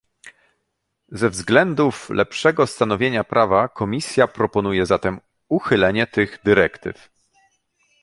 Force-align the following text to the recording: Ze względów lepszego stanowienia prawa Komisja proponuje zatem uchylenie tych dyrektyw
Ze 1.09 1.29
względów 1.29 2.09
lepszego 2.09 2.67
stanowienia 2.67 3.23
prawa 3.23 3.67
Komisja 3.67 4.27
proponuje 4.27 4.85
zatem 4.85 5.19
uchylenie 5.49 6.07
tych 6.07 6.39
dyrektyw 6.43 7.09